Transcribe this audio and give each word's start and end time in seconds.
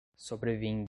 Sobrevindo 0.15 0.79